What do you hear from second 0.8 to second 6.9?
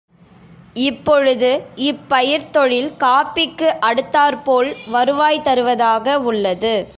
இப்பொழுது இப்பயிர்த்தொழில் காஃபிக்கு அடுத்தாற்போல் வருவாய் தருவதாக உள்ளது.